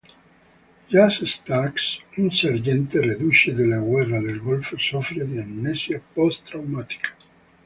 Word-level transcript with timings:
Jack 0.89 1.27
Starks, 1.27 1.99
un 2.17 2.31
sergente 2.31 3.01
reduce 3.03 3.53
della 3.53 3.77
guerra 3.77 4.19
del 4.19 4.41
Golfo, 4.41 4.75
soffre 4.79 5.27
di 5.29 5.37
amnesia 5.37 6.01
post-traumatica. 6.13 7.09